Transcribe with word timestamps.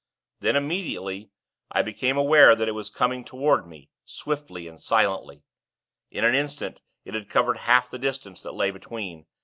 Then, 0.39 0.55
immediately, 0.55 1.29
I 1.71 1.83
became 1.83 2.17
aware 2.17 2.55
that 2.55 2.67
it 2.67 2.71
was 2.71 2.89
coming 2.89 3.23
toward 3.23 3.67
me, 3.67 3.91
swiftly 4.03 4.67
and 4.67 4.79
silently. 4.79 5.43
In 6.09 6.25
an 6.25 6.33
instant, 6.33 6.81
it 7.05 7.13
had 7.13 7.29
covered 7.29 7.57
half 7.59 7.91
the 7.91 7.99
distance 7.99 8.41
that 8.41 8.53
lay 8.55 8.71
between. 8.71 9.27